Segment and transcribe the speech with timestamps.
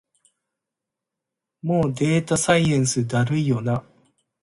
[1.61, 3.83] もうデータサイエンスだるいよな